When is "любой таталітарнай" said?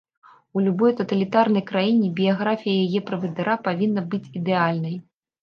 0.67-1.63